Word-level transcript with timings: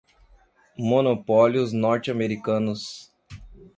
monopólios 0.79 1.71
norte-americanos 1.73 3.13